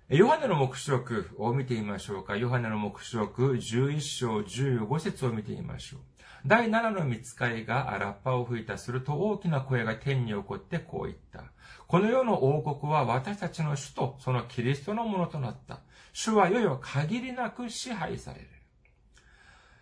[0.09, 2.35] ヨハネの目視録を見てみましょうか。
[2.35, 5.99] ヨハネの目視録11章15節を見てみましょう。
[6.47, 11.43] 第7の見つかいがラッパを吹いたすると大きな声が天に起こってこう言った。
[11.85, 15.81] この世の王国は私たちの主とそのキリストのものとなった。
[16.11, 18.47] 主は世々限りなく支配される。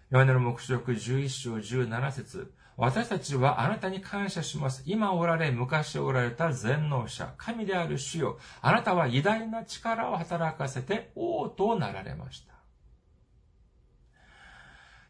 [0.09, 4.83] ヨハネの目視録11章17節私たちはあなたに感謝します。
[4.85, 8.37] 今おられ、昔おられた全能者、神である主よ。
[8.61, 12.53] あなたは偉大な力を働かせて王となられました。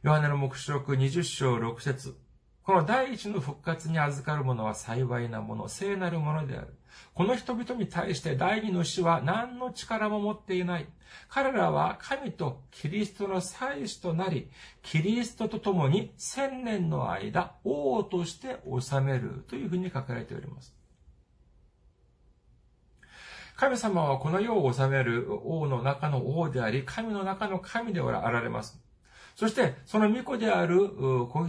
[0.02, 2.18] ヨハネの目視録20章6節
[2.64, 6.77] この第一の復活に預かる者は幸いなもの、聖なるものである。
[7.14, 10.88] この人々に対して第二の死は何の力も持っていない。
[11.30, 14.50] 彼らは神とキリストの祭司となり、
[14.84, 20.76] キリストと共に千年の間、王として治めるというふうに書かれております。
[23.56, 28.80] 神様はこの世を治める王の中の王であり、神の中の神であられます。
[29.38, 31.48] そして、その御子である子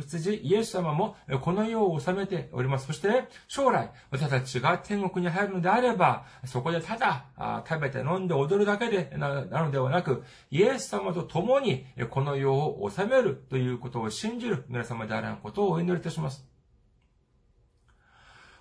[0.00, 2.86] 羊、イエス様もこの世を治めております。
[2.88, 7.26] そして、将来、私たちが天国に入るのであれば、そこでただ
[7.68, 16.44] 食べて飲んで踊るだけでなのではなく、イエス様と共にこの世を治めるということを信じる皆様であらんことをお祈りいたします。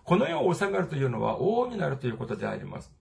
[0.03, 2.91] この世を治めるというのは王になるということであります。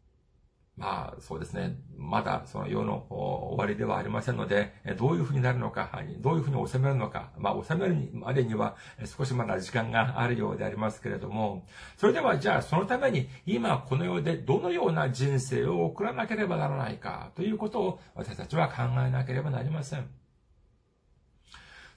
[0.81, 1.77] まあ、そうですね。
[1.99, 11.67] まだその世の終わりではありませんので、どういうふうになるのか、どういうふうに収めるのか、まあ、収めるまでには少しまだ時間があるようでありますけれども、
[11.99, 20.09] それではじゃあそのために今この世でどのような人生を送らなければならないかということを私たちは考えなければなりません。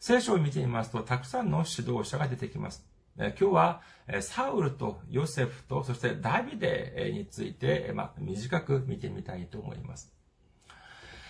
[0.02, 2.93] 聖書を見てみますと、たくさんの指導者が出てきます。
[3.18, 3.82] 今日は
[4.22, 10.14] サウルとヨセフとそしてダビデについて、まあ、短く見てみたいと思います。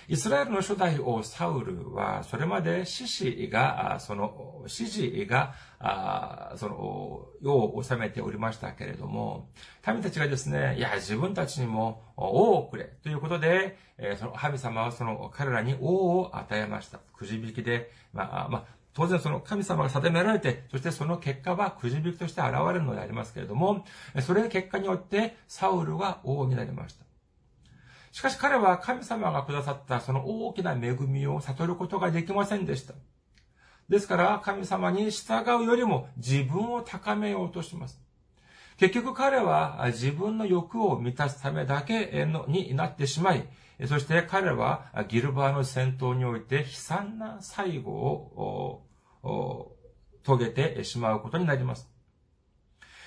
[0.10, 5.54] イスラエルの初代王サウルは、それまで獅子が、その、獅子が、
[6.58, 9.50] その、世を治めておりましたけれども、
[9.88, 13.78] 民たちがですね、いや、自分たちにも王をくれ、ということで、
[14.20, 17.00] その神様はその彼らに王を与えました。
[17.16, 23.86] くじ引きで、まあ、まあ、当然その神様が定められて、そしてその結果はくじ引きとして現れるのでありますけれども、
[24.22, 27.04] それの結果によってサウルは王になりました。
[28.12, 32.94] しかし彼は神様がくださったその大きな恵みを悟ることができませんでした。
[33.90, 38.00] ですから神様に従うよりも自分を高めようとします。
[38.78, 43.48] 結局彼は自分の欲を満たすためだけのになってしまい、
[43.88, 49.76] そして彼はギルバーの戦闘において悲惨な最後を
[50.24, 51.90] 遂げてしまうことになります。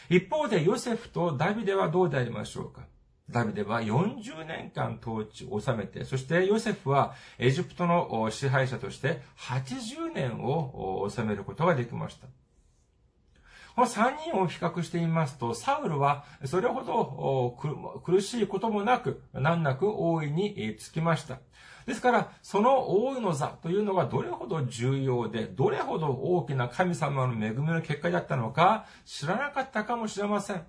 [0.09, 2.87] 一方でヨセフとダビデはどうでありましょうか
[3.29, 12.29] ダビデは40年間統治を治めて、そしてヨセフはエジプトの支配者として80年を治めることができました。
[13.77, 21.41] この3人を比較してみますと、サウルはそれほど苦しいこともなく、難なく大いにつきました。
[21.87, 30.63] ですから、その王位の座というのがどれほど重要で、どれほど大きな神様の恵みの結果だったのか知らなかったかもしれません。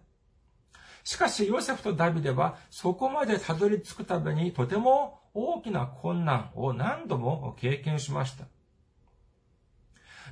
[1.06, 8.44] しかし、ヨセフとダビデはそこまでたどり着くためにとても大きな困難を何度も経験しました。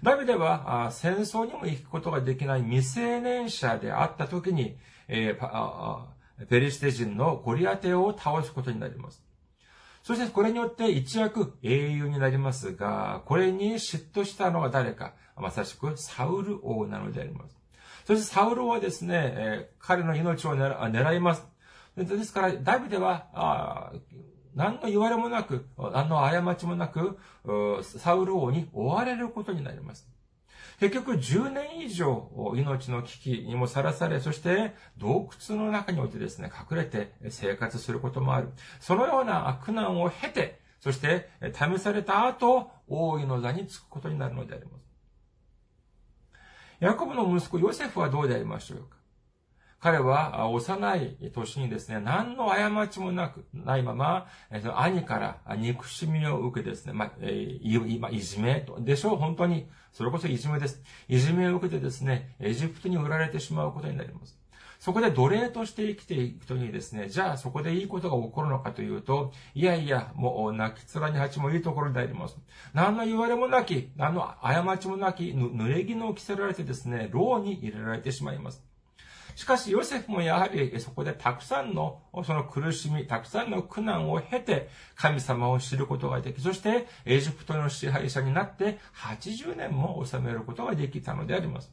[0.05, 4.77] ダビデは戦争にも行くことができない未成年者であった時に、
[5.07, 9.23] ペリシテ人のゴリアテを倒すことになります。
[10.03, 17.57] そしてこれによって一躍英雄になりますが、これに嫉妬したのは誰か、まさしくサウル王なのであります。
[18.05, 21.47] そしてサウル王はですね、彼の命を狙います。
[21.97, 23.91] ですから、ダビデは、
[24.55, 27.19] 何の言われもなく、何の過ちもなく、
[27.83, 30.09] サウル王に追われることになります。
[30.79, 38.49] 結局10年以上命の危機にもさらされ、そして洞窟の中においてですね、隠れて生活することもある。
[38.79, 44.85] そのような苦難を経て、そして試された後、王位の座につくことになるのであります。
[46.79, 48.94] ヤコブの息子ヨセフはどうでありましょうか？
[49.79, 59.67] 彼は幼い年にですね、何の過ちもなく、ないまま、兄から憎しみを受けですね、まあ、いじめでしょう、本当に。
[59.91, 60.81] それこそいじめです。
[61.07, 64.37] いじめを受けてですね、エジプトに売られてしまうことになります。
[64.79, 72.37] そこで奴隷として生きていくとにですね、じゃあそこでいいことが起こるのかというと、いやいや、もう泣き面に蜂もいいところであります。
[72.73, 78.63] 何の言われもなき、何の過ちもなき、濡れ衣を着せられてですね、牢に入れられてしまいます。
[79.35, 91.71] しかし、ヨセフもやはりそこでたくさんのその苦しみ、たくさんの苦難を経て神様を知ることができ、そしてエジプトの支配者になって80年も治めることができたのであります。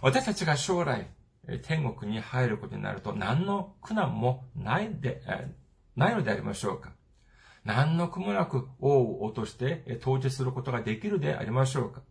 [0.00, 1.08] 私たちが将来
[1.62, 5.22] 天国に入ることになると何の苦難もないで、
[5.94, 6.92] ないのでありましょうか
[7.64, 12.02] 何の苦もなく王を落として統治することができるでありましょうか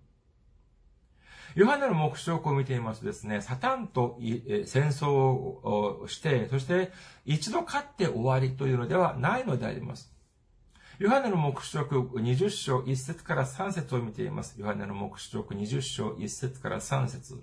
[1.55, 6.91] ヨハネの目標を見ていますとですね、サタンと戦争をして、そして
[7.25, 10.11] 一度勝って終わりというのではないのであります。
[10.99, 14.55] ヨハネの目視録20章1節から3節を見ています。
[14.59, 17.41] ヨハネの目視録20章1節から3節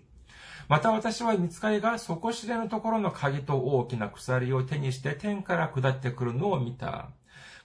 [0.69, 7.11] また私は見つかりが底知れぬところの鍵と大きな鎖を手にして天から下ってくるのを見た。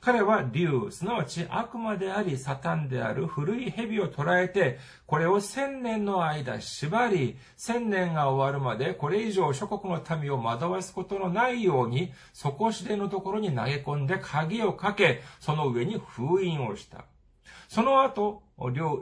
[0.05, 4.77] 彼は竜、すなわち悪魔でありサタンである古い蛇を捉えて、
[5.07, 17.05] これを千年の間縛り、千年が終わるまでこれ以上諸国の民を惑わすことのないように、底知れのところに投げ込んで鍵をかけ、その上に封印をした。
[17.67, 18.43] その後、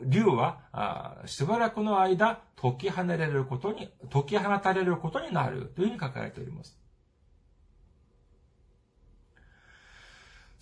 [0.05, 6.82] 竜は、しばらくの間、解き放れることに、解き放たれることになるというふうに書かれております。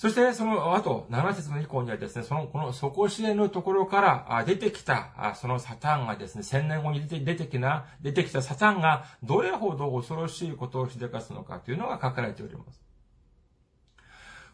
[0.01, 12.81] そして、その後、7節の以降にはですね、その、この底知れぬところから出てきた、そのサタンがですね、千年後に出て出てきな、出てきたサタンが、どれほど恐ろしいことをしでかすのかというのが書かれております。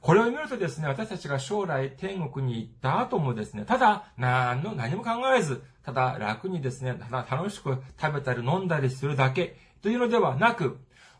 [0.02, 10.78] これを見るとですね、私たちが将来天国に行った後もですね、ただ、何の、何も考えず、ただ楽にですね、ただ楽しく食べたり飲んだりするだけというのではなく、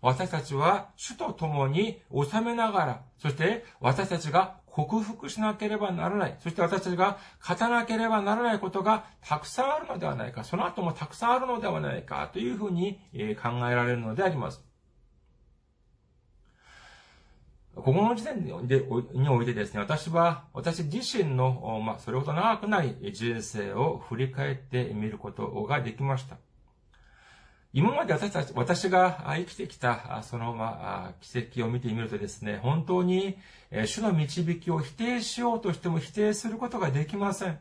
[0.08, 6.38] 私たちは主と共に収めながら、そして私たちが克服しなければならない。
[6.40, 10.46] そして私たちが勝たなければならないことがたくさんあるのではないか。
[10.46, 13.02] その後もたくさんあるのではないかというふうに
[13.36, 14.64] 考えられるのであります。
[17.76, 26.38] ここの時点でにおいてですね、私は、私自身の、まあ、それほど長くない人生を振り返ってみることができました。
[27.78, 33.38] 今まで私たち、私が生きてきた、その、まあ、奇跡を見てみるとですね、本当に、
[33.86, 37.60] 主の導きを否定しようとしても否定することができません。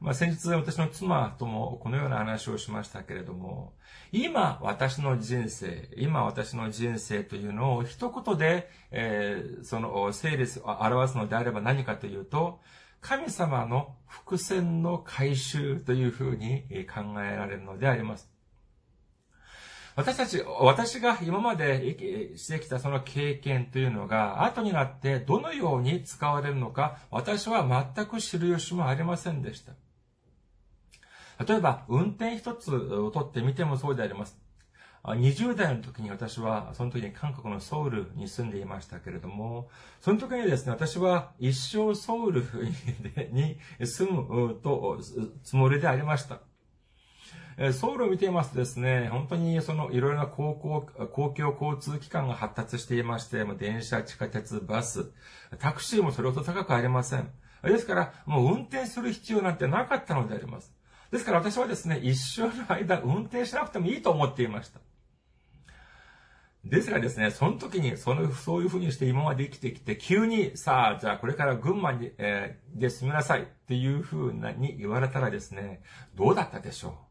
[0.00, 3.74] まあ、先日私の妻ともこのような話をしましたけれども、
[4.10, 12.60] 今私の人生、今私の人生というのを一言で、えー、その整理表すのであれば何かというと、
[13.02, 18.35] 神様の伏線の回収というふうに考えられるのであります。
[19.96, 21.96] 私たち、私が今まで
[22.36, 27.66] してきたその経験というのが、後になってどのように使われるのか、私は
[27.96, 29.72] 全く知る由もありませんでした。
[31.46, 34.38] 例えば、運転一つをとってみてもそうであります。
[35.02, 39.70] 20代の時に私は、その時に韓国のソウルに住んでいましたけれども、
[40.02, 42.42] その時にですね、私は一生ソウル
[43.30, 44.98] に住むと、
[45.42, 46.40] つもりでありました。
[47.58, 55.10] えソウルを見ていますとですね、本当にそのいろいろな公共、公共交通機関が発達していまして、電車、地下鉄、バス、
[55.58, 57.30] タクシーもそれほど高くありません。
[57.62, 60.72] ですから、もう運転する必要なんてなかったのであります。
[61.10, 64.80] ですから私はですね、一生の間運転しなくてもいいと思っていました。
[66.64, 75.80] ですがですね、その時に、その、そういうふうにして今まで生きてきて、急に、さあ、じゃあこれから群馬に、えー、で住みなさいっていうふうなに言われたらですね、
[76.16, 77.05] どうだったでしょう？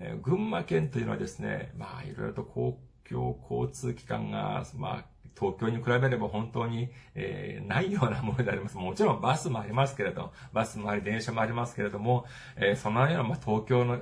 [0.00, 2.78] えー、群馬県というのはですね、まあ、いろいろと公
[3.08, 5.04] 共交通機関が、まあ、
[5.38, 8.76] 東京に比べれば本当に、えー、ないようなものであります。
[8.76, 12.26] もちろんバスもありますけれど、バスもあり、電車もありますけれども、
[12.56, 13.98] えー、そのような、まあ、東京の、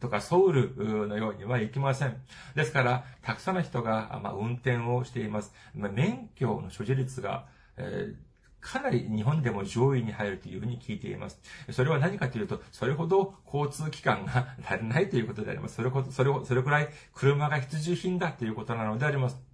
[0.00, 2.16] とかソウルのようにはいきません。
[2.54, 5.52] ですから、たくさんの人が、まあ、運転をしています。
[5.74, 7.46] まあ、免許の所持率が、
[7.76, 8.31] えー
[8.62, 11.40] かなり日本でも上位に入るというふうに聞いています。
[11.70, 15.74] それは何かというと、それほど交通機関が足りないということであります。
[15.74, 19.52] それほど、それ、それくらい車が必需品だということなのであります。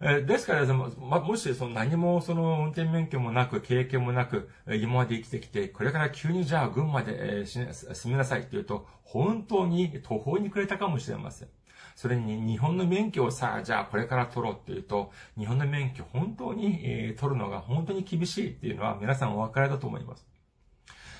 [0.00, 11.48] えですからも、ま、もし、その何もその運転免許もなく、経験もなく、今まで生きてきて、これから急にじゃあ群馬で、えー、住みなさいって言うと、本当に途方に暮れたかもしれません。
[11.96, 20.26] それに日本の免許をさ、じゃあこれから取ろうっていうと、日本の免許本当に、えー、取るのが本当に厳しいっていうのは皆さんお分かりだと思います。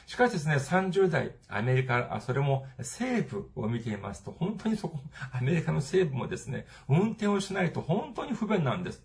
[0.07, 5.01] しかしですね、30代、アメリカ、あそれも西部を見ていますと、本当にそこ、
[5.33, 9.03] アメリカの西部もですね、運転をしないと本当に不便なんです。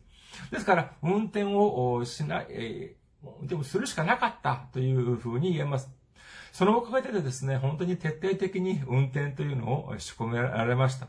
[0.51, 5.89] ですから、運転をしない、えー、でもするしかなかったというふうに言えます。
[6.51, 11.07] そのおかげでですね、本当に徹底的に運転というのを仕込められました。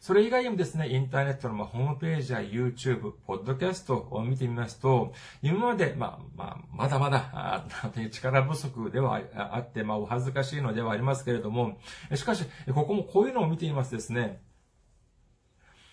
[0.00, 7.64] それ以外にもですね、インターネットのホームページや YouTube、ポッドキャストを見てみますと、今まで、まあ、まあ、まだまだ、
[8.10, 11.78] 力不足ではあって、まあ、お恥ずかしいのではありますけれども、
[12.14, 12.44] しかし、
[12.74, 14.40] ここもこういうのを見ていますですね、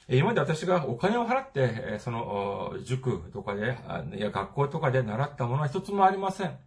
[0.07, 3.77] 今まで私がお金を払って、その、塾とかで、
[4.15, 6.59] いや、学校とかで習ったものは一つもありません。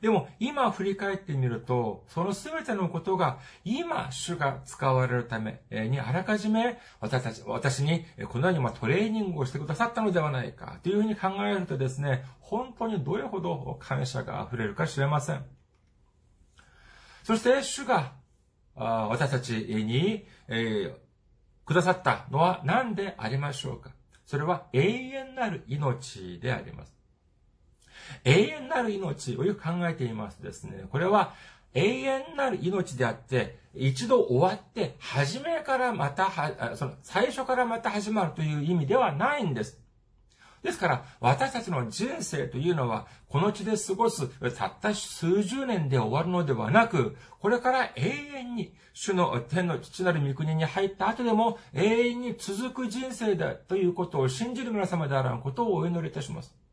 [0.00, 15.44] でも、今振り返ってみると、その全てのことが、今、主が使われるために、あらかじめ、私たち、私に、このようにまトレーニングをしてくださったのではないか、というふうに考えるとですね、本当にどれほど感謝が溢れるか知れません。
[17.24, 18.12] そして、主が、
[18.74, 20.94] 私たちに、え、
[21.64, 23.90] くださったのは何でありましょうか
[24.24, 26.96] それは永遠なる命であります。
[28.24, 31.34] 永遠なる命をよく考えていますですね、これは
[31.76, 39.78] 永遠なる命であって、一度終わって、初めからまたは、その、最初からまた始まるという意味ではないんです。
[40.62, 44.26] ですから、私たちの人生というのは、この地で過ごす、
[44.56, 56.65] たった数十年で終わるのではなく、これから永遠に、主の天の父なる御国に入った後でも、永遠に続く人生だということを信じる皆様であらんことをお祈りいたします。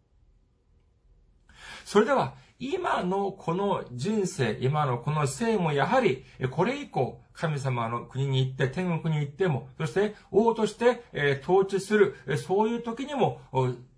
[1.85, 13.41] それでは、今のこの人生、今のこの生もやはり、これ以降、神様の国に行って、天国に行っても、そして王として、え統治する、そういう時にも、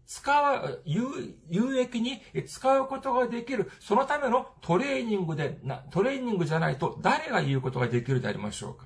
[0.07, 1.03] 使う、有
[1.49, 8.85] 有益に使うことができる、そのためのトレーニングで、なトレーニングじゃないと誰が言うことができるでありましょうか？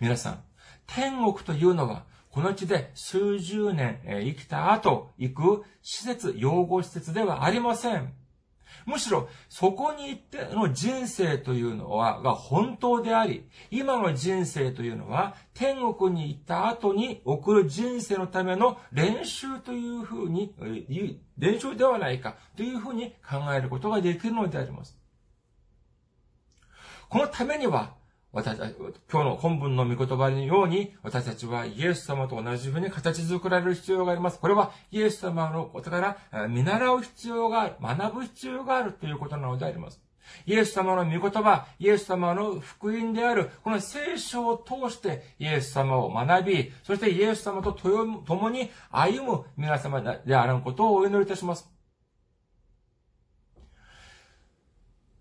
[0.00, 0.44] 皆さん、
[0.86, 2.04] 天国というのは、
[2.34, 8.12] この地で数十年生きた後、行く施設、養護施設ではありません。
[8.86, 20.52] むしろ、そこに行っての人生というのは、が本当であり、今の人生というのは、天国に行った後に送る人生のための練習というふうに、
[21.38, 24.98] 練習ではないかというふうに考えることができるのであります。
[27.08, 27.94] このためには、
[28.34, 28.74] 私たち、
[29.12, 34.40] 今日の本文の御言葉のように、私たちはイエス様と同じふうに形作られる必要があります。
[34.40, 40.02] これはイエス様のことから見習う必要がある、学ぶ必要があるということなのであります。
[40.46, 51.70] イエス様の御言葉、イエス様の福音である、この聖書を通してイエス様を学び、そしてイエス様と共に歩む皆様であることをお祈りいたします。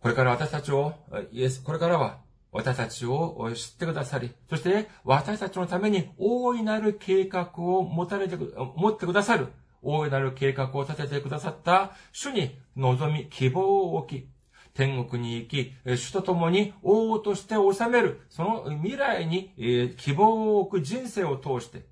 [0.01, 0.93] これから私たちを、
[1.31, 2.22] イエス、これからは
[2.53, 8.37] 私たちを知ってくださり、そして私たちのために大いなる計画を持たれて、
[8.75, 9.47] 持ってくださる、
[9.81, 14.27] 大いなる計画を立ててくださった主に望み、希望を置き、
[14.75, 19.51] 天国に行き、主と共に王として治める、その未来に
[19.97, 21.85] 希望を置く人生を通して、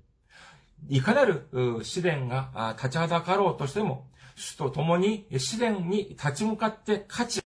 [0.88, 4.06] いかなる試練が立ちはだかろうとしても、
[4.36, 7.42] 主と共に試練に立ち向かって勝ち、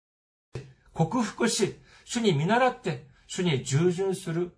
[0.93, 1.75] 克服し、
[2.11, 4.51] 主に見習って、主に従順する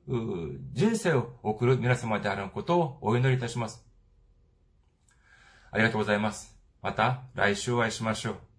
[0.73, 3.85] 人生を送る皆様であることをお祈りいたします。
[5.71, 6.57] ありがとうございます。
[6.81, 8.52] また来週お会いしましょう。